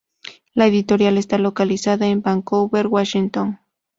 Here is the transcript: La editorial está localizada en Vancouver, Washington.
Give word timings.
La 0.55 0.65
editorial 0.65 1.19
está 1.19 1.37
localizada 1.37 2.07
en 2.07 2.23
Vancouver, 2.23 2.87
Washington. 2.87 3.59